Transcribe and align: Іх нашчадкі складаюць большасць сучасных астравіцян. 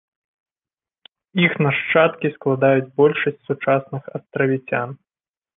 Іх 1.45 1.51
нашчадкі 1.65 2.33
складаюць 2.37 2.89
большасць 3.03 3.45
сучасных 3.51 4.03
астравіцян. 4.21 5.01